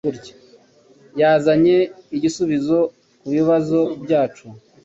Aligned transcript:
Yazanye 1.19 1.77
igisubizo 2.15 2.79
kubibazo 3.21 3.79
byacu. 4.03 4.45